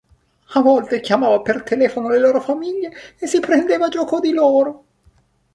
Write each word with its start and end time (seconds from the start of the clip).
A 0.53 0.61
volte 0.61 0.99
chiamava 0.99 1.41
per 1.41 1.61
telefono 1.61 2.09
le 2.09 2.17
loro 2.17 2.41
famiglie 2.41 2.91
e 3.19 3.27
si 3.27 3.39
prendeva 3.39 3.87
gioco 3.87 4.19
di 4.19 4.31
loro. 4.33 4.85